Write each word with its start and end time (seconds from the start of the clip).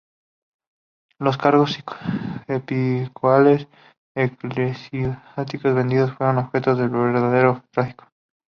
Los 1.19 1.37
cargos 1.37 1.77
episcopales 2.47 3.67
y 4.17 4.21
eclesiásticos 4.23 5.75
vendidos 5.75 6.13
fueron 6.13 6.39
objeto 6.39 6.75
de 6.75 6.85
un 6.85 6.91
verdadero 7.13 7.63
tráfico. 7.71 8.07